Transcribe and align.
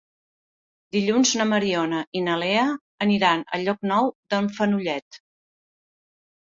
Dilluns 0.97 1.33
na 1.41 1.45
Mariona 1.49 1.99
i 2.21 2.25
na 2.29 2.39
Lea 2.45 2.65
aniran 3.09 3.45
a 3.59 3.63
Llocnou 3.67 4.13
d'en 4.33 4.53
Fenollet. 4.59 5.25